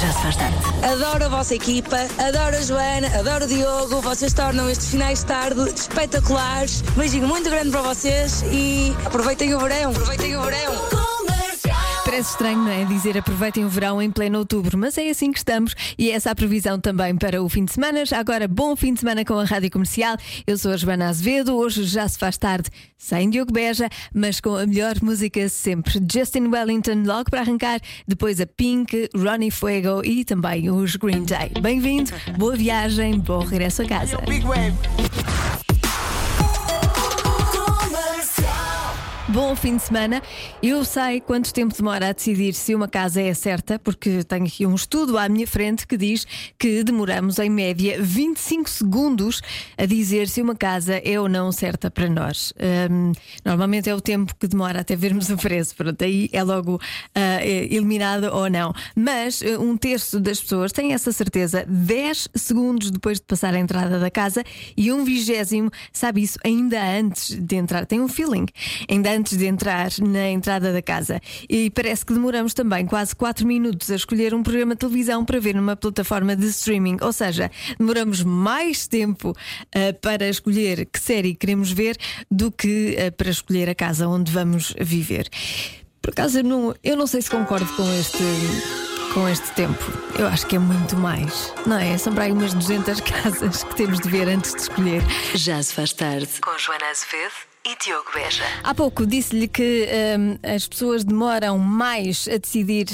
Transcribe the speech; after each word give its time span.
Já 0.00 0.10
se 0.12 0.22
faz 0.22 0.36
tarde. 0.36 0.56
Adoro 0.82 1.24
a 1.26 1.28
vossa 1.28 1.54
equipa, 1.54 1.98
adoro 2.18 2.56
a 2.56 2.62
Joana, 2.62 3.18
adoro 3.18 3.44
o 3.44 3.48
Diogo. 3.48 4.00
Vocês 4.00 4.32
tornam 4.32 4.70
estes 4.70 4.88
finais 4.88 5.18
de 5.18 5.26
tarde 5.26 5.60
espetaculares. 5.76 6.80
Beijinho 6.96 7.28
muito 7.28 7.50
grande 7.50 7.70
para 7.70 7.82
vocês 7.82 8.42
e 8.50 8.96
aproveitem 9.04 9.54
o 9.54 9.58
verão. 9.58 9.90
Aproveitem 9.90 10.36
o 10.38 10.42
verão. 10.42 10.99
Parece 12.10 12.30
estranho, 12.30 12.58
não 12.58 12.72
é? 12.72 12.84
Dizer 12.84 13.16
aproveitem 13.16 13.64
o 13.64 13.68
verão 13.68 14.02
em 14.02 14.10
pleno 14.10 14.40
outubro, 14.40 14.76
mas 14.76 14.98
é 14.98 15.08
assim 15.10 15.30
que 15.30 15.38
estamos 15.38 15.76
e 15.96 16.10
essa 16.10 16.30
é 16.30 16.32
a 16.32 16.34
previsão 16.34 16.80
também 16.80 17.14
para 17.14 17.40
o 17.40 17.48
fim 17.48 17.64
de 17.64 17.72
semana. 17.72 18.04
Já 18.04 18.18
agora, 18.18 18.48
bom 18.48 18.74
fim 18.74 18.92
de 18.92 18.98
semana 18.98 19.24
com 19.24 19.34
a 19.34 19.44
Rádio 19.44 19.70
Comercial. 19.70 20.16
Eu 20.44 20.58
sou 20.58 20.72
a 20.72 20.76
Joana 20.76 21.08
Azevedo. 21.08 21.56
Hoje 21.56 21.84
já 21.84 22.08
se 22.08 22.18
faz 22.18 22.36
tarde 22.36 22.68
sem 22.98 23.30
Diogo 23.30 23.52
Beja, 23.52 23.88
mas 24.12 24.40
com 24.40 24.56
a 24.56 24.66
melhor 24.66 24.96
música 25.00 25.48
sempre. 25.48 26.00
Justin 26.12 26.48
Wellington, 26.48 27.04
logo 27.06 27.30
para 27.30 27.42
arrancar. 27.42 27.78
Depois 28.08 28.40
a 28.40 28.46
Pink, 28.46 29.08
Ronnie 29.14 29.52
Fuego 29.52 30.04
e 30.04 30.24
também 30.24 30.68
os 30.68 30.96
Green 30.96 31.22
Day. 31.22 31.52
Bem-vindo, 31.62 32.10
boa 32.36 32.56
viagem, 32.56 33.20
bom 33.20 33.44
regresso 33.44 33.82
a 33.82 33.86
casa. 33.86 34.18
Bom 39.32 39.54
fim 39.54 39.76
de 39.76 39.82
semana. 39.84 40.20
Eu 40.60 40.84
sei 40.84 41.20
quanto 41.20 41.54
tempo 41.54 41.72
demora 41.72 42.08
a 42.08 42.12
decidir 42.12 42.52
se 42.52 42.74
uma 42.74 42.88
casa 42.88 43.22
é 43.22 43.32
certa, 43.32 43.78
porque 43.78 44.24
tenho 44.24 44.44
aqui 44.44 44.66
um 44.66 44.74
estudo 44.74 45.16
à 45.16 45.28
minha 45.28 45.46
frente 45.46 45.86
que 45.86 45.96
diz 45.96 46.26
que 46.58 46.82
demoramos 46.82 47.38
em 47.38 47.48
média 47.48 48.02
25 48.02 48.68
segundos 48.68 49.40
a 49.78 49.86
dizer 49.86 50.26
se 50.26 50.42
uma 50.42 50.56
casa 50.56 51.00
é 51.04 51.20
ou 51.20 51.28
não 51.28 51.52
certa 51.52 51.92
para 51.92 52.08
nós. 52.08 52.52
Hum, 52.90 53.12
normalmente 53.44 53.88
é 53.88 53.94
o 53.94 54.00
tempo 54.00 54.34
que 54.34 54.48
demora 54.48 54.80
até 54.80 54.96
vermos 54.96 55.30
o 55.30 55.36
preço, 55.36 55.76
pronto, 55.76 56.02
aí 56.02 56.28
é 56.32 56.42
logo 56.42 56.74
uh, 56.74 57.44
eliminado 57.44 58.24
ou 58.32 58.50
não. 58.50 58.74
Mas 58.96 59.42
uh, 59.42 59.62
um 59.62 59.76
terço 59.76 60.18
das 60.18 60.40
pessoas 60.40 60.72
tem 60.72 60.92
essa 60.92 61.12
certeza 61.12 61.64
10 61.68 62.30
segundos 62.34 62.90
depois 62.90 63.18
de 63.18 63.26
passar 63.26 63.54
a 63.54 63.60
entrada 63.60 64.00
da 64.00 64.10
casa 64.10 64.42
e 64.76 64.90
um 64.90 65.04
vigésimo 65.04 65.70
sabe 65.92 66.20
isso 66.20 66.36
ainda 66.42 66.82
antes 66.82 67.38
de 67.38 67.54
entrar. 67.54 67.86
Tem 67.86 68.00
um 68.00 68.08
feeling. 68.08 68.46
Ainda 68.88 69.19
antes 69.20 69.36
de 69.36 69.46
entrar 69.46 69.90
na 70.00 70.30
entrada 70.30 70.72
da 70.72 70.80
casa. 70.80 71.20
E 71.48 71.70
parece 71.70 72.04
que 72.06 72.14
demoramos 72.14 72.54
também 72.54 72.86
quase 72.86 73.14
4 73.14 73.46
minutos 73.46 73.90
a 73.90 73.94
escolher 73.94 74.34
um 74.34 74.42
programa 74.42 74.74
de 74.74 74.78
televisão 74.78 75.24
para 75.24 75.38
ver 75.38 75.54
numa 75.54 75.76
plataforma 75.76 76.34
de 76.34 76.46
streaming. 76.46 76.96
Ou 77.02 77.12
seja, 77.12 77.50
demoramos 77.78 78.22
mais 78.22 78.86
tempo 78.86 79.30
uh, 79.30 80.00
para 80.00 80.26
escolher 80.28 80.86
que 80.86 80.98
série 80.98 81.34
queremos 81.34 81.70
ver 81.70 81.96
do 82.30 82.50
que 82.50 82.96
uh, 82.96 83.12
para 83.12 83.30
escolher 83.30 83.68
a 83.68 83.74
casa 83.74 84.08
onde 84.08 84.32
vamos 84.32 84.74
viver. 84.80 85.28
Por 86.00 86.10
acaso, 86.12 86.38
eu 86.38 86.44
não, 86.44 86.74
eu 86.82 86.96
não 86.96 87.06
sei 87.06 87.20
se 87.20 87.30
concordo 87.30 87.66
com 87.76 87.92
este 87.92 88.24
com 89.12 89.28
este 89.28 89.50
tempo. 89.52 89.84
Eu 90.16 90.28
acho 90.28 90.46
que 90.46 90.54
é 90.54 90.58
muito 90.58 90.96
mais, 90.96 91.52
não 91.66 91.76
é? 91.76 91.98
São 91.98 92.14
para 92.14 92.24
aí 92.24 92.32
umas 92.32 92.54
200 92.54 93.00
casas 93.02 93.64
que 93.64 93.74
temos 93.74 93.98
de 93.98 94.08
ver 94.08 94.28
antes 94.28 94.54
de 94.54 94.60
escolher. 94.62 95.02
Já 95.34 95.60
se 95.62 95.74
faz 95.74 95.92
tarde 95.92 96.28
com 96.40 96.56
Joana 96.56 96.86
Azevedo 96.86 97.49
e 97.64 97.76
Diogo 97.84 98.10
Beja. 98.14 98.42
Há 98.64 98.74
pouco 98.74 99.06
disse-lhe 99.06 99.46
que 99.46 99.86
um, 100.18 100.38
as 100.54 100.66
pessoas 100.66 101.04
demoram 101.04 101.58
mais 101.58 102.26
a 102.26 102.38
decidir 102.38 102.86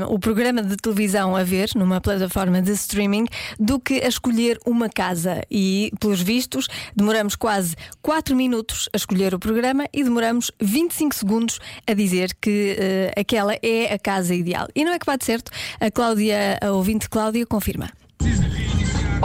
um, 0.00 0.14
o 0.14 0.18
programa 0.20 0.62
de 0.62 0.76
televisão 0.76 1.34
a 1.34 1.42
ver 1.42 1.70
numa 1.74 2.00
plataforma 2.00 2.62
de 2.62 2.72
streaming 2.72 3.26
do 3.58 3.80
que 3.80 3.94
a 3.94 4.06
escolher 4.06 4.58
uma 4.64 4.88
casa. 4.88 5.42
E, 5.50 5.92
pelos 5.98 6.20
vistos, 6.20 6.68
demoramos 6.94 7.34
quase 7.34 7.74
4 8.02 8.36
minutos 8.36 8.88
a 8.92 8.96
escolher 8.96 9.34
o 9.34 9.38
programa 9.38 9.86
e 9.92 10.04
demoramos 10.04 10.52
25 10.60 11.14
segundos 11.14 11.58
a 11.86 11.92
dizer 11.92 12.36
que 12.40 12.76
uh, 12.78 13.20
aquela 13.20 13.54
é 13.62 13.92
a 13.92 13.98
casa 13.98 14.34
ideal. 14.34 14.68
E 14.76 14.84
não 14.84 14.92
é 14.92 14.98
que 14.98 15.06
bate 15.06 15.24
certo, 15.24 15.50
a 15.80 15.90
Cláudia, 15.90 16.58
a 16.62 16.70
ouvinte 16.70 17.08
Cláudia, 17.08 17.44
confirma. 17.46 17.90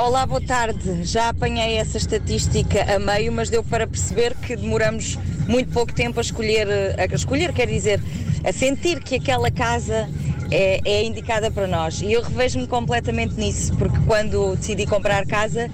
Olá, 0.02 0.26
boa 0.26 0.40
tarde. 0.40 1.04
Já 1.04 1.28
apanhei 1.28 1.76
essa 1.76 1.98
estatística 1.98 2.96
a 2.96 2.98
meio, 2.98 3.34
mas 3.34 3.50
deu 3.50 3.62
para 3.62 3.86
perceber 3.86 4.34
que 4.34 4.56
demoramos 4.56 5.20
muito 5.46 5.74
pouco 5.74 5.94
tempo 5.94 6.20
a 6.20 6.22
escolher, 6.22 6.70
a 6.98 7.14
escolher, 7.14 7.52
quer 7.52 7.68
dizer, 7.68 8.00
a 8.46 8.54
sentir 8.54 9.04
que 9.04 9.16
aquela 9.16 9.52
casa 9.52 10.10
é, 10.50 10.80
é 10.86 11.04
indicada 11.04 11.52
para 11.52 11.68
nós. 11.68 12.02
E 12.02 12.14
eu 12.14 12.22
revejo-me 12.22 12.66
completamente 12.66 13.36
nisso, 13.36 13.76
porque 13.76 13.98
quando 14.08 14.56
decidi 14.56 14.86
comprar 14.86 15.26
casa, 15.26 15.70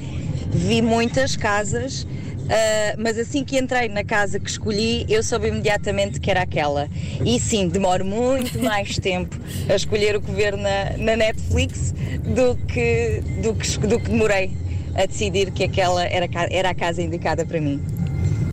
vi 0.49 0.81
muitas 0.81 1.35
casas 1.35 2.07
Uh, 2.45 2.95
mas 2.99 3.17
assim 3.17 3.43
que 3.43 3.57
entrei 3.57 3.89
na 3.89 4.03
casa 4.03 4.39
que 4.39 4.49
escolhi, 4.49 5.05
eu 5.09 5.23
soube 5.23 5.47
imediatamente 5.47 6.19
que 6.19 6.29
era 6.29 6.43
aquela. 6.43 6.87
E 7.25 7.39
sim, 7.39 7.67
demoro 7.67 8.05
muito 8.05 8.59
mais 8.61 8.97
tempo 8.99 9.35
a 9.67 9.75
escolher 9.75 10.15
o 10.15 10.21
que 10.21 10.31
ver 10.31 10.55
na, 10.55 10.95
na 10.97 11.15
Netflix 11.15 11.91
do 12.23 12.55
que, 12.67 13.21
do, 13.41 13.55
que, 13.55 13.77
do 13.79 13.99
que 13.99 14.09
demorei 14.09 14.55
a 14.95 15.05
decidir 15.05 15.51
que 15.51 15.63
aquela 15.63 16.05
era, 16.05 16.29
era 16.51 16.69
a 16.69 16.75
casa 16.75 17.01
indicada 17.01 17.45
para 17.45 17.59
mim. 17.59 17.83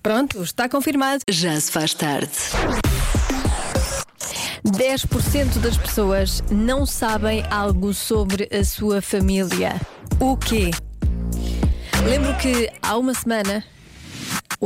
Pronto, 0.02 0.42
está 0.42 0.69
confirmado. 0.69 1.20
Já 1.28 1.60
se 1.60 1.70
faz 1.70 1.94
tarde. 1.94 2.31
10% 4.66 5.58
das 5.58 5.76
pessoas 5.76 6.42
não 6.50 6.86
sabem 6.86 7.44
algo 7.50 7.92
sobre 7.92 8.48
a 8.52 8.64
sua 8.64 9.02
família. 9.02 9.81
O 10.19 10.36
quê? 10.36 10.70
Lembro 12.04 12.36
que 12.38 12.70
há 12.82 12.97
uma 12.97 13.14
semana 13.14 13.62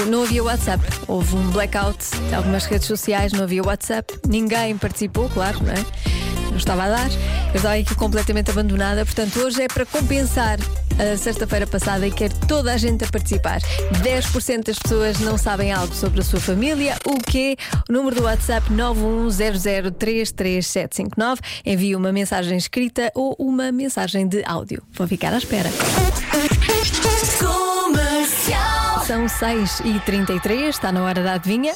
não 0.05 0.25
havia 0.25 0.45
WhatsApp. 0.45 0.85
Houve 1.09 1.37
um 1.37 1.51
blackout 1.51 1.99
de 2.29 2.35
algumas 2.35 2.67
redes 2.67 2.87
sociais, 2.87 3.33
não 3.33 3.45
havia 3.45 3.63
WhatsApp. 3.63 4.13
Ninguém 4.29 4.77
participou, 4.77 5.31
claro, 5.31 5.63
não 5.63 5.73
é? 5.73 5.83
Não 6.51 6.57
estava 6.57 6.85
a 6.85 6.89
dar. 6.89 7.11
Eu 7.49 7.57
estava 7.57 7.75
aqui 7.75 7.95
completamente 7.95 8.51
abandonada. 8.51 9.05
Portanto, 9.05 9.39
hoje 9.41 9.63
é 9.63 9.69
para 9.69 9.85
compensar 9.87 10.59
a 10.99 11.17
sexta-feira 11.17 11.67
passada 11.67 12.07
e 12.07 12.11
quero 12.11 12.35
toda 12.47 12.73
a 12.73 12.77
gente 12.77 13.05
a 13.05 13.09
participar. 13.09 13.61
10% 14.03 14.65
das 14.65 14.79
pessoas 14.79 15.19
não 15.21 15.37
sabem 15.37 15.71
algo 15.73 15.95
sobre 15.95 16.21
a 16.21 16.25
sua 16.25 16.41
família. 16.41 16.97
O 17.05 17.19
quê? 17.19 17.57
O 17.89 17.93
número 17.93 18.17
do 18.17 18.23
WhatsApp 18.23 18.73
910033759. 18.73 21.39
Envie 21.65 21.95
uma 21.95 22.11
mensagem 22.13 22.57
escrita 22.57 23.13
ou 23.15 23.37
uma 23.39 23.71
mensagem 23.71 24.27
de 24.27 24.43
áudio. 24.47 24.83
Vou 24.93 25.07
ficar 25.07 25.35
à 25.35 25.39
espera. 25.39 25.71
São 29.27 29.29
6 29.29 29.81
e 29.85 30.01
33 30.01 30.69
está 30.69 30.93
na 30.93 31.03
hora 31.03 31.23
da 31.23 31.35
adivinha. 31.35 31.73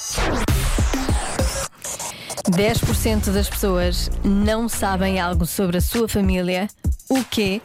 10% 2.48 3.30
das 3.32 3.48
pessoas 3.48 4.10
não 4.22 4.68
sabem 4.68 5.18
algo 5.18 5.44
sobre 5.46 5.78
a 5.78 5.80
sua 5.80 6.08
família. 6.08 6.68
O 7.08 7.24
quê? 7.24 7.60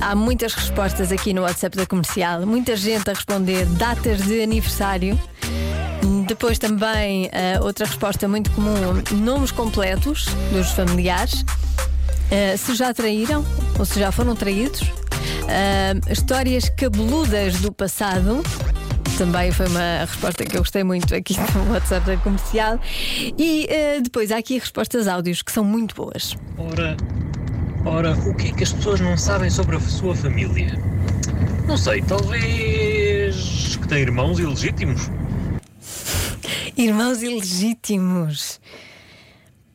Há 0.00 0.14
muitas 0.16 0.54
respostas 0.54 1.12
aqui 1.12 1.32
no 1.32 1.42
WhatsApp 1.42 1.76
da 1.76 1.86
comercial, 1.86 2.44
muita 2.44 2.76
gente 2.76 3.08
a 3.08 3.12
responder 3.12 3.66
datas 3.66 4.22
de 4.22 4.42
aniversário. 4.42 5.18
Depois 6.26 6.58
também 6.58 7.26
uh, 7.26 7.64
outra 7.64 7.86
resposta 7.86 8.26
muito 8.26 8.50
comum: 8.50 8.74
nomes 9.12 9.52
completos 9.52 10.26
dos 10.52 10.70
familiares. 10.72 11.42
Uh, 11.42 12.58
se 12.58 12.74
já 12.74 12.92
traíram 12.92 13.44
ou 13.78 13.84
se 13.84 14.00
já 14.00 14.10
foram 14.10 14.34
traídos. 14.34 14.80
Uh, 15.50 16.12
histórias 16.12 16.68
cabeludas 16.68 17.60
do 17.60 17.72
passado. 17.72 18.40
Também 19.18 19.50
foi 19.50 19.66
uma 19.66 20.04
resposta 20.04 20.44
que 20.44 20.56
eu 20.56 20.60
gostei 20.60 20.84
muito 20.84 21.12
aqui 21.12 21.34
no 21.54 21.72
WhatsApp 21.72 22.06
da 22.06 22.16
comercial. 22.18 22.78
E 23.36 23.66
uh, 23.68 24.02
depois 24.02 24.30
há 24.30 24.38
aqui 24.38 24.58
respostas 24.58 25.08
áudios 25.08 25.42
que 25.42 25.50
são 25.50 25.64
muito 25.64 25.94
boas. 25.96 26.36
Ora, 26.56 26.96
ora, 27.84 28.12
o 28.12 28.34
que 28.36 28.48
é 28.48 28.52
que 28.52 28.62
as 28.62 28.72
pessoas 28.72 29.00
não 29.00 29.16
sabem 29.16 29.50
sobre 29.50 29.74
a 29.74 29.80
sua 29.80 30.14
família? 30.14 30.72
Não 31.66 31.76
sei, 31.76 32.00
talvez 32.02 33.76
que 33.76 33.88
tem 33.88 34.02
irmãos 34.02 34.38
ilegítimos. 34.38 35.10
irmãos 36.76 37.22
ilegítimos. 37.22 38.60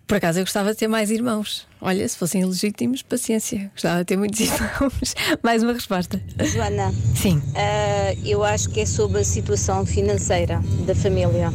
Por 0.07 0.17
acaso 0.17 0.39
eu 0.39 0.43
gostava 0.43 0.71
de 0.71 0.77
ter 0.77 0.87
mais 0.87 1.09
irmãos. 1.09 1.65
Olha, 1.81 2.07
se 2.07 2.15
fossem 2.17 2.41
ilegítimos, 2.41 3.01
paciência. 3.01 3.71
Gostava 3.73 3.99
de 3.99 4.05
ter 4.05 4.17
muitos 4.17 4.39
irmãos. 4.41 5.15
mais 5.43 5.63
uma 5.63 5.73
resposta. 5.73 6.21
Joana. 6.53 6.93
Sim. 7.15 7.37
Uh, 7.37 8.21
eu 8.23 8.43
acho 8.43 8.69
que 8.69 8.81
é 8.81 8.85
sobre 8.85 9.21
a 9.21 9.23
situação 9.23 9.83
financeira 9.85 10.61
da 10.85 10.93
família. 10.93 11.51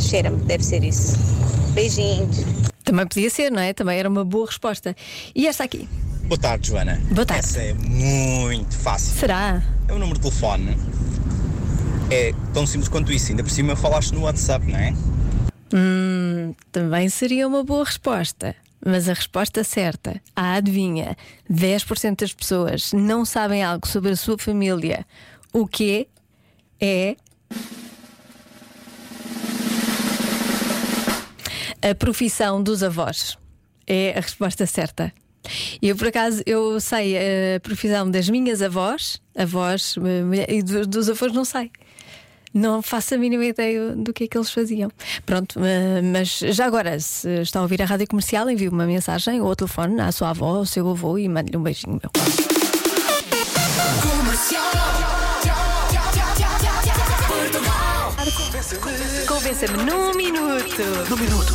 Cheira-me, 0.00 0.36
deve 0.44 0.64
ser 0.64 0.84
isso. 0.84 1.16
Beijinhos. 1.74 2.36
Também 2.84 3.06
podia 3.06 3.28
ser, 3.28 3.50
não 3.50 3.60
é? 3.60 3.72
Também 3.72 3.98
era 3.98 4.08
uma 4.08 4.24
boa 4.24 4.46
resposta. 4.46 4.94
E 5.34 5.46
esta 5.48 5.64
aqui? 5.64 5.88
Boa 6.24 6.38
tarde, 6.38 6.68
Joana. 6.68 7.00
Boa 7.10 7.26
tarde. 7.26 7.44
Essa 7.44 7.60
é 7.60 7.74
muito 7.74 8.76
fácil. 8.76 9.18
Será? 9.18 9.62
É 9.88 9.92
o 9.92 9.98
número 9.98 10.18
de 10.20 10.28
telefone. 10.28 10.76
É 12.10 12.32
tão 12.54 12.66
simples 12.66 12.88
quanto 12.88 13.12
isso. 13.12 13.30
Ainda 13.30 13.42
por 13.42 13.50
cima 13.50 13.74
falaste 13.74 14.12
no 14.12 14.20
WhatsApp, 14.22 14.64
não 14.70 14.78
é? 14.78 14.94
Hum, 15.72 16.54
também 16.72 17.08
seria 17.08 17.46
uma 17.46 17.62
boa 17.62 17.84
resposta. 17.84 18.54
Mas 18.84 19.08
a 19.08 19.12
resposta 19.12 19.64
certa, 19.64 20.20
a 20.36 20.54
adivinha, 20.54 21.16
10% 21.50 22.20
das 22.20 22.32
pessoas 22.32 22.92
não 22.92 23.24
sabem 23.24 23.60
algo 23.62 23.86
sobre 23.88 24.12
a 24.12 24.16
sua 24.16 24.38
família. 24.38 25.04
O 25.52 25.66
que 25.66 26.06
é 26.80 27.16
a 31.82 31.94
profissão 31.94 32.62
dos 32.62 32.82
avós? 32.82 33.36
É 33.86 34.14
a 34.16 34.20
resposta 34.20 34.66
certa. 34.66 35.12
Eu, 35.80 35.96
por 35.96 36.08
acaso, 36.08 36.42
eu 36.44 36.78
sei 36.80 37.16
a 37.56 37.60
profissão 37.60 38.10
das 38.10 38.28
minhas 38.28 38.60
avós, 38.60 39.20
avós 39.36 39.94
eh, 40.46 40.56
e 40.56 40.62
do- 40.62 40.86
dos 40.86 41.08
avós 41.08 41.32
não 41.32 41.44
sei. 41.44 41.70
Não 42.52 42.82
faço 42.82 43.14
a 43.14 43.18
mínima 43.18 43.44
ideia 43.44 43.90
do 43.94 44.12
que 44.12 44.24
é 44.24 44.28
que 44.28 44.36
eles 44.36 44.50
faziam. 44.50 44.90
Pronto, 45.26 45.60
mas 46.12 46.38
já 46.38 46.66
agora, 46.66 46.98
se 46.98 47.42
está 47.42 47.60
a 47.60 47.62
ouvir 47.62 47.82
a 47.82 47.84
rádio 47.84 48.06
comercial, 48.06 48.48
envie 48.50 48.68
uma 48.68 48.86
mensagem 48.86 49.40
ou 49.40 49.48
ao 49.48 49.56
telefone 49.56 50.00
à 50.00 50.10
sua 50.12 50.30
avó, 50.30 50.56
ao 50.56 50.66
seu 50.66 50.88
avô 50.88 51.18
e 51.18 51.28
mande-lhe 51.28 51.56
um 51.56 51.62
beijinho 51.62 52.00
meu. 52.02 52.10
Convença-me 59.26 59.82
num 59.84 60.14
minuto. 60.14 60.82
Num 61.08 61.16
minuto. 61.16 61.54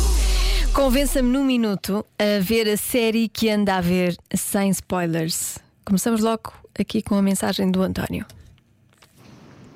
Convença-me 0.72 1.28
num 1.28 1.44
minuto 1.44 2.04
a 2.18 2.40
ver 2.40 2.68
a 2.68 2.76
série 2.76 3.28
que 3.28 3.48
anda 3.48 3.76
a 3.76 3.80
ver 3.80 4.16
sem 4.34 4.70
spoilers. 4.70 5.58
Começamos 5.84 6.20
logo 6.20 6.52
aqui 6.78 7.02
com 7.02 7.14
a 7.14 7.22
mensagem 7.22 7.70
do 7.70 7.82
António. 7.82 8.26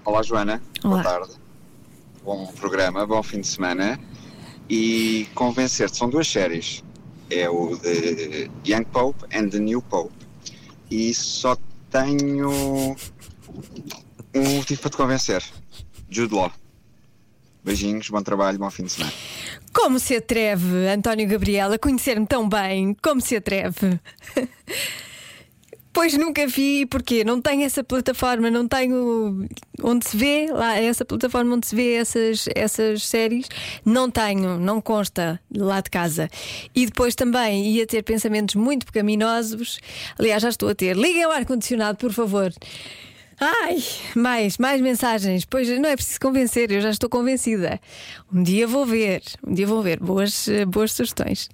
Olá 0.08 0.22
Joana, 0.22 0.62
Olá. 0.82 1.02
boa 1.02 1.02
tarde. 1.02 1.34
Bom 2.24 2.46
programa, 2.58 3.06
bom 3.06 3.22
fim 3.22 3.42
de 3.42 3.46
semana. 3.46 4.00
E 4.66 5.28
convencer-te, 5.34 5.98
são 5.98 6.08
duas 6.08 6.26
séries. 6.26 6.82
É 7.28 7.46
o 7.50 7.76
de 7.76 8.50
Young 8.66 8.84
Pope 8.84 9.26
and 9.36 9.50
the 9.50 9.58
New 9.58 9.82
Pope. 9.82 10.14
E 10.90 11.12
só 11.12 11.58
tenho 11.90 12.96
um 14.34 14.54
motivo 14.56 14.80
para 14.80 14.90
te 14.90 14.96
convencer. 14.96 15.44
Jude 16.08 16.34
Law. 16.34 16.50
Beijinhos, 17.62 18.08
bom 18.08 18.22
trabalho, 18.22 18.58
bom 18.58 18.70
fim 18.70 18.84
de 18.84 18.92
semana. 18.92 19.12
Como 19.74 20.00
se 20.00 20.16
atreve, 20.16 20.88
António 20.88 21.28
Gabriel, 21.28 21.70
a 21.74 21.78
conhecer-me 21.78 22.26
tão 22.26 22.48
bem? 22.48 22.96
Como 23.02 23.20
se 23.20 23.36
atreve? 23.36 24.00
Pois 25.98 26.16
nunca 26.16 26.46
vi, 26.46 26.86
porque 26.86 27.24
não 27.24 27.42
tenho 27.42 27.64
essa 27.64 27.82
plataforma, 27.82 28.48
não 28.48 28.68
tenho 28.68 29.48
onde 29.82 30.06
se 30.06 30.16
vê 30.16 30.46
lá, 30.48 30.76
essa 30.78 31.04
plataforma 31.04 31.56
onde 31.56 31.66
se 31.66 31.74
vê 31.74 31.94
essas, 31.94 32.48
essas 32.54 33.02
séries, 33.02 33.48
não 33.84 34.08
tenho, 34.08 34.60
não 34.60 34.80
consta 34.80 35.40
lá 35.52 35.80
de 35.80 35.90
casa. 35.90 36.30
E 36.72 36.86
depois 36.86 37.16
também 37.16 37.72
ia 37.72 37.84
ter 37.84 38.04
pensamentos 38.04 38.54
muito 38.54 38.86
pecaminosos. 38.86 39.80
Aliás, 40.16 40.40
já 40.40 40.50
estou 40.50 40.68
a 40.68 40.74
ter. 40.74 40.96
Liguem 40.96 41.26
o 41.26 41.32
ar-condicionado, 41.32 41.98
por 41.98 42.12
favor. 42.12 42.52
Ai, 43.40 43.82
mais, 44.14 44.56
mais 44.56 44.80
mensagens. 44.80 45.44
Pois 45.44 45.68
não 45.80 45.88
é 45.88 45.96
preciso 45.96 46.20
convencer, 46.20 46.70
eu 46.70 46.80
já 46.80 46.90
estou 46.90 47.10
convencida. 47.10 47.80
Um 48.32 48.44
dia 48.44 48.68
vou 48.68 48.86
ver, 48.86 49.20
um 49.44 49.52
dia 49.52 49.66
vou 49.66 49.82
ver. 49.82 49.98
Boas, 49.98 50.46
boas 50.68 50.92
sugestões. 50.92 51.48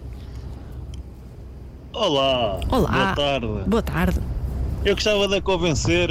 Olá. 1.95 2.59
Olá. 2.71 2.91
Boa 2.91 3.15
tarde. 3.15 3.47
Boa 3.69 3.83
tarde. 3.83 4.21
Eu 4.85 4.97
gostava 4.97 5.29
de 5.29 5.37
a 5.37 5.41
convencer, 5.41 6.11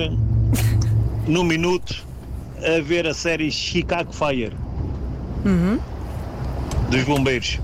num 1.27 1.43
minuto, 1.43 2.05
a 2.57 2.81
ver 2.81 3.05
a 3.05 3.13
série 3.13 3.51
Chicago 3.51 4.13
Fire. 4.13 4.53
Dos 6.89 7.03
bombeiros. 7.03 7.59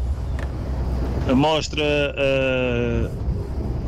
Mostra 1.34 1.82
ah, 1.82 3.10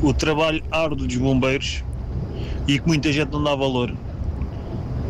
o 0.02 0.14
trabalho 0.14 0.64
árduo 0.72 1.06
dos 1.06 1.18
bombeiros 1.18 1.84
e 2.70 2.80
que 2.80 2.88
muita 2.88 3.12
gente 3.12 3.32
não 3.32 3.44
dá 3.44 3.54
valor. 3.54 3.94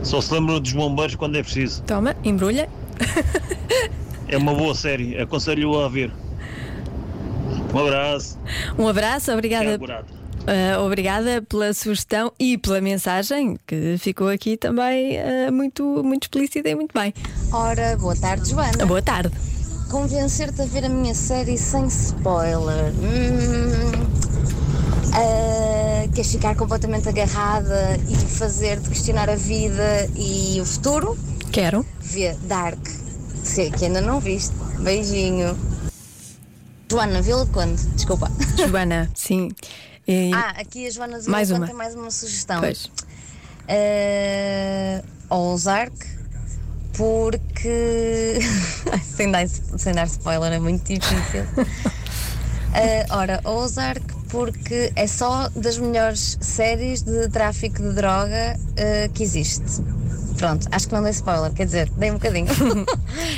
Só 0.01 0.19
se 0.19 0.33
lembram 0.33 0.59
dos 0.59 0.73
bombeiros 0.73 1.13
quando 1.13 1.35
é 1.35 1.44
preciso. 1.44 1.83
Toma, 1.83 2.15
embrulha. 2.23 2.68
É 4.27 4.35
uma 4.35 4.56
boa 4.56 4.73
série, 4.73 5.15
aconselho-o 5.19 5.79
a 5.79 5.88
ver. 5.88 6.12
Um 7.73 7.79
abraço. 7.79 8.38
Um 8.77 8.88
abraço, 8.88 9.31
obrigada. 9.31 9.79
Eh, 10.47 10.77
obrigada 10.77 11.41
pela 11.44 11.73
sugestão 11.73 12.31
e 12.39 12.57
pela 12.57 12.81
mensagem 12.81 13.57
que 13.68 13.97
ficou 14.00 14.27
aqui 14.27 14.57
também 14.57 15.18
eh, 15.18 15.51
muito, 15.51 16.03
muito 16.03 16.23
explícita 16.23 16.68
e 16.68 16.75
muito 16.75 16.94
bem. 16.94 17.13
Ora, 17.51 17.95
boa 17.97 18.15
tarde, 18.15 18.50
Joana. 18.50 18.85
Boa 18.85 19.01
tarde. 19.01 19.31
Convencer-te 19.89 20.62
a 20.62 20.65
ver 20.65 20.85
a 20.85 20.89
minha 20.89 21.13
série 21.13 21.57
sem 21.57 21.85
spoiler. 21.88 22.91
Hum, 22.94 23.91
ah, 25.13 26.07
queres 26.13 26.31
ficar 26.31 26.56
completamente 26.56 27.07
agarrada 27.09 27.97
e 28.09 28.15
fazer-te 28.15 28.89
questionar 28.89 29.29
a 29.29 29.35
vida 29.35 30.09
e 30.15 30.59
o 30.62 30.65
futuro? 30.65 31.18
Quero. 31.51 31.85
Vê 32.00 32.33
Dark. 32.44 32.79
Sei 33.44 33.69
que 33.69 33.85
ainda 33.85 34.01
não 34.01 34.19
viste. 34.19 34.56
Beijinho. 34.79 35.56
Joana 36.92 37.22
Vila 37.22 37.46
Conde, 37.46 37.82
desculpa. 37.96 38.30
Joana, 38.58 39.10
sim. 39.16 39.50
E- 40.06 40.32
Ah, 40.34 40.56
aqui 40.60 40.88
a 40.88 40.90
Joana 40.90 41.20
Vila 41.20 41.32
Mais 41.32 41.48
Conde 41.48 41.62
uma. 41.62 41.68
tem 41.68 41.76
mais 41.76 41.96
uma 41.96 42.12
sugestão. 42.12 42.60
Pois. 42.60 42.92
Uh, 43.70 45.02
Ozark, 45.34 45.96
porque. 46.94 48.40
sem, 49.16 49.32
dar, 49.32 49.48
sem 49.48 49.94
dar 49.94 50.06
spoiler, 50.08 50.52
é 50.52 50.60
muito 50.60 50.84
difícil. 50.94 51.44
Uh, 51.56 51.66
ora, 53.16 53.40
Ozark, 53.46 54.04
porque 54.28 54.92
é 54.98 55.08
só 55.08 55.48
das 55.56 55.78
melhores 55.78 56.38
séries 56.42 57.04
de 57.04 57.30
tráfico 57.30 57.82
de 57.82 57.94
droga 57.94 58.58
uh, 58.60 59.10
que 59.14 59.24
existe. 59.24 59.64
Pronto, 60.38 60.68
acho 60.72 60.88
que 60.90 60.94
não 60.94 61.04
dei 61.04 61.12
spoiler, 61.12 61.54
quer 61.54 61.66
dizer, 61.66 61.90
dei 61.92 62.10
um 62.12 62.16
bocadinho. 62.16 62.48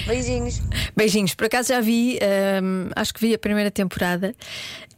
Beijinhos. 0.06 0.62
Beijinhos. 0.96 1.34
Por 1.36 1.46
acaso 1.46 1.70
já 1.70 1.80
vi, 1.82 2.18
ehm, 2.22 2.90
acho 2.96 3.14
que 3.14 3.20
vi 3.22 3.34
a 3.34 3.38
primeira 3.40 3.72
temporada. 3.72 4.36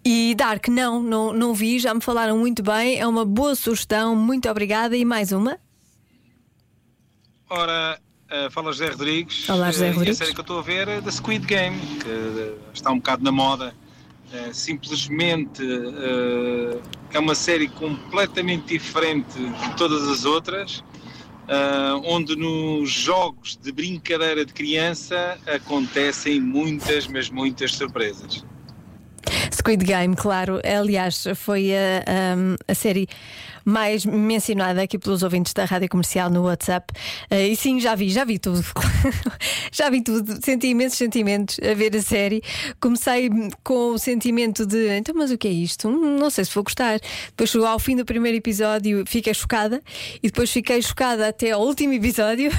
E 0.04 0.36
Dark, 0.36 0.68
não, 0.68 1.02
não, 1.02 1.34
não 1.34 1.54
vi, 1.54 1.80
já 1.80 1.94
me 1.94 2.02
falaram 2.02 2.38
muito 2.38 2.62
bem. 2.64 3.00
É 3.00 3.08
uma 3.08 3.26
boa 3.26 3.56
sugestão, 3.56 4.16
muito 4.16 4.50
obrigada. 4.50 4.96
E 4.96 5.04
mais 5.06 5.32
uma. 5.32 5.58
Ora, 7.50 8.00
eh, 8.30 8.50
fala 8.50 8.72
José 8.72 8.88
Rodrigues. 8.90 9.50
Olá, 9.50 9.72
José 9.72 9.88
Eh, 9.88 9.92
Rodrigues. 9.92 10.20
E 10.20 10.24
a 10.24 10.26
série 10.26 10.34
que 10.34 10.40
eu 10.40 10.44
estou 10.44 10.60
a 10.60 10.62
ver 10.62 10.88
é 10.88 11.02
da 11.02 11.12
Squid 11.12 11.46
Game, 11.46 11.80
que 11.98 12.10
eh, 12.10 12.54
está 12.74 12.92
um 12.92 12.98
bocado 12.98 13.24
na 13.24 13.32
moda. 13.32 13.74
Eh, 14.34 14.50
simplesmente 14.54 15.62
eh, 15.64 16.80
é 17.14 17.20
uma 17.20 17.36
série 17.36 17.68
completamente 17.68 18.68
diferente 18.78 19.38
de 19.40 19.76
todas 19.78 20.08
as 20.08 20.26
outras, 20.26 20.84
eh, 21.48 22.02
onde 22.06 22.36
nos 22.36 22.90
jogos 22.92 23.58
de 23.62 23.72
brincadeira 23.72 24.46
de 24.46 24.54
criança 24.54 25.38
acontecem 25.48 26.40
muitas, 26.42 27.08
mas 27.08 27.30
muitas 27.30 27.74
surpresas. 27.74 28.44
Squid 29.52 29.84
Game, 29.84 30.16
claro. 30.16 30.60
Aliás, 30.64 31.24
foi 31.36 31.72
a, 31.74 32.04
a- 32.06 32.72
a 32.72 32.76
série 32.76 33.08
mais 33.66 34.06
mencionada 34.06 34.84
aqui 34.84 35.00
pelos 35.00 35.24
ouvintes 35.24 35.52
da 35.54 35.66
rádio 35.66 35.90
comercial 35.90 36.30
no 36.30 36.44
WhatsApp. 36.44 36.94
Eh, 37.32 37.48
e 37.50 37.56
sim, 37.56 37.80
já 37.80 37.96
vi, 37.96 38.10
já 38.10 38.24
vi 38.24 38.38
tudo. 38.38 38.64
já 39.74 39.90
vi 39.90 40.02
tudo. 40.02 40.40
Senti 40.44 40.68
imensos 40.68 41.00
sentimentos 41.00 41.58
a 41.60 41.74
ver 41.74 41.96
a 41.96 42.02
série. 42.02 42.44
Comecei 42.80 43.30
com 43.64 43.94
o 43.94 43.98
sentimento 43.98 44.66
de 44.66 44.96
então, 44.96 45.16
mas 45.16 45.32
o 45.32 45.38
que 45.38 45.48
é 45.48 45.52
isto? 45.52 45.90
Hum, 45.90 46.18
Não 46.20 46.30
sei 46.30 46.46
se 46.46 46.54
vou 46.54 46.64
gostar. 46.64 47.00
Depois 47.28 47.50
chegou 47.50 47.68
ao 47.68 47.80
fim 47.80 47.96
do 47.96 48.06
primeiro 48.06 48.38
episódio, 48.38 49.04
fiquei 49.08 49.34
chocada. 49.34 49.82
E 50.22 50.28
depois 50.28 50.52
fiquei 50.52 50.82
chocada 50.82 51.28
até 51.28 51.52
ao 51.52 51.62
último 51.62 51.94
episódio. 51.94 52.52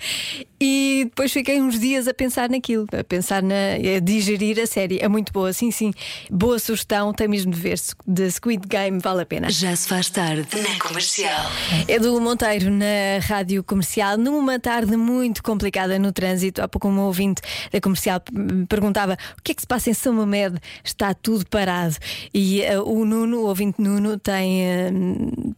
e 0.60 1.04
depois 1.06 1.32
fiquei 1.32 1.60
uns 1.60 1.80
dias 1.80 2.06
a 2.06 2.12
pensar 2.12 2.50
naquilo, 2.50 2.86
a 2.92 3.02
pensar 3.02 3.42
na. 3.42 3.74
a 3.96 4.00
digerir 4.00 4.60
a 4.60 4.66
série. 4.66 4.98
É 5.00 5.08
muito 5.08 5.32
boa, 5.32 5.52
sim, 5.52 5.70
sim. 5.70 5.92
Boa 6.30 6.58
sugestão, 6.58 7.12
tem 7.14 7.26
mesmo 7.26 7.52
de 7.52 7.58
ver. 7.58 7.78
The 8.12 8.28
Squid 8.30 8.66
Game 8.68 8.98
vale 8.98 9.22
a 9.22 9.26
pena. 9.26 9.48
Já 9.48 9.74
se 9.74 9.88
faz 9.88 10.10
tarde 10.10 10.41
na 10.42 10.78
comercial. 10.78 11.50
Edu 11.86 12.20
Monteiro 12.20 12.70
na 12.70 13.20
rádio 13.22 13.62
comercial, 13.62 14.18
numa 14.18 14.58
tarde 14.58 14.96
muito 14.96 15.42
complicada 15.42 15.98
no 15.98 16.12
trânsito. 16.12 16.60
Há 16.60 16.68
pouco, 16.68 16.88
um 16.88 17.00
ouvinte 17.00 17.40
da 17.70 17.80
comercial 17.80 18.20
me 18.32 18.66
perguntava 18.66 19.16
o 19.38 19.42
que 19.42 19.52
é 19.52 19.54
que 19.54 19.62
se 19.62 19.66
passa 19.66 19.90
em 19.90 19.94
São 19.94 20.12
Mamed, 20.12 20.58
está 20.82 21.14
tudo 21.14 21.46
parado. 21.46 21.96
E 22.34 22.62
eh, 22.62 22.78
o 22.80 23.04
Nuno, 23.04 23.38
o 23.38 23.46
ouvinte 23.46 23.80
Nuno, 23.80 24.18
tem, 24.18 24.66
eh, 24.66 24.90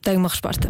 tem 0.03 0.17
uma 0.17 0.29
resposta. 0.29 0.69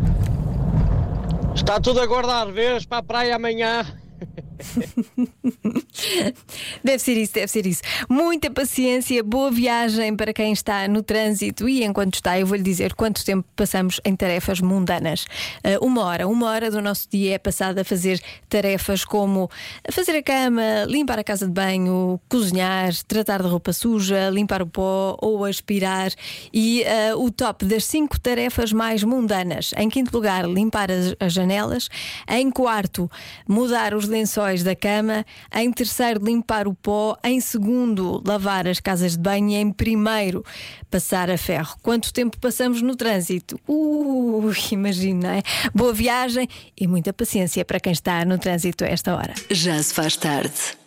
Está 1.55 1.81
tudo 1.81 2.01
a 2.01 2.07
guardar 2.07 2.51
vez 2.53 2.87
para 2.87 2.99
a 2.99 3.03
praia 3.03 3.37
amanhã. 3.37 3.85
Deve 6.83 6.99
ser 6.99 7.17
isso, 7.17 7.35
deve 7.35 7.49
ser 7.49 7.67
isso. 7.67 7.83
Muita 8.09 8.51
paciência, 8.51 9.23
boa 9.23 9.51
viagem 9.51 10.15
para 10.15 10.33
quem 10.33 10.53
está 10.53 10.87
no 10.89 11.03
trânsito 11.03 11.69
e 11.69 11.85
enquanto 11.85 12.15
está, 12.15 12.39
eu 12.39 12.47
vou-lhe 12.47 12.63
dizer 12.63 12.95
quanto 12.95 13.25
tempo 13.25 13.47
passamos 13.57 14.01
em 14.05 14.15
tarefas 14.15 14.61
mundanas. 14.61 15.27
Ah, 15.63 15.79
uma 15.81 16.05
hora, 16.05 16.29
uma 16.29 16.49
hora 16.49 16.71
do 16.71 16.81
nosso 16.81 17.09
dia 17.11 17.35
é 17.35 17.39
passada 17.39 17.81
a 17.81 17.85
fazer 17.85 18.21
tarefas 18.49 19.05
como 19.05 19.51
fazer 19.91 20.17
a 20.17 20.23
cama, 20.23 20.85
limpar 20.87 21.19
a 21.19 21.25
casa 21.25 21.47
de 21.47 21.53
banho, 21.53 22.21
cozinhar, 22.29 22.93
tratar 23.09 23.43
de 23.43 23.49
roupa 23.49 23.73
suja, 23.73 24.31
limpar 24.31 24.63
o 24.63 24.67
pó 24.67 25.17
ou 25.21 25.45
aspirar. 25.45 26.13
E 26.53 26.85
ah, 26.85 27.17
o 27.17 27.31
top 27.31 27.65
das 27.65 27.85
cinco 27.85 28.19
tarefas 28.21 28.73
mais 28.73 29.03
mundanas. 29.03 29.73
Em 29.77 29.89
quinto 29.89 30.15
lugar, 30.15 30.49
limpar 30.49 30.91
as, 30.91 31.15
as 31.19 31.33
janelas. 31.33 31.89
Em 32.29 32.51
quarto, 32.51 33.11
mudar 33.49 33.95
os 33.95 34.07
lençóis 34.07 34.44
lençóis 34.45 34.63
da 34.63 34.77
cama. 34.77 35.25
Em 35.55 35.73
terceiro, 35.73 36.25
limpar 36.25 36.69
o 36.69 36.75
pó. 36.75 37.17
Em 37.25 37.41
segundo, 37.41 38.23
lavar 38.27 38.69
as 38.69 38.81
casas 38.81 39.13
de 39.13 39.19
banho. 39.19 39.51
E 39.51 39.55
em 39.55 39.71
primeiro, 39.73 40.45
passar 40.91 41.31
a 41.31 41.39
ferro. 41.39 41.77
Quanto 41.83 42.13
tempo 42.13 42.39
passamos 42.39 42.83
no 42.83 42.95
trânsito? 42.95 43.59
Uh, 43.69 44.53
imagina, 44.73 45.39
é? 45.39 45.43
Boa 45.75 45.93
viagem 45.93 46.49
e 46.79 46.87
muita 46.87 47.13
paciência 47.13 47.65
para 47.65 47.81
quem 47.81 47.93
está 47.93 48.25
no 48.25 48.39
trânsito 48.39 48.85
a 48.85 48.89
esta 48.89 49.15
hora. 49.15 49.35
Já 49.51 49.83
se 49.83 49.95
faz 49.95 50.17
tarde. 50.17 50.84